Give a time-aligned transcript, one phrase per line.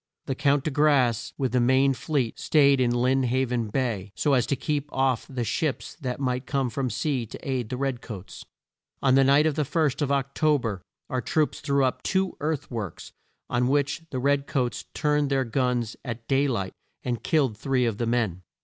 [0.25, 4.47] The Count de Grasse, with the main fleet, staid in Lynn Haven Bay so as
[4.47, 8.43] to keep off the ships that might come from sea to aid the red coats.
[9.03, 12.35] On the night of the first of Oc to ber our troops threw up two
[12.39, 13.11] earth works,
[13.47, 16.73] on which the red coats turned their guns at day light
[17.03, 18.41] and killed three of the men.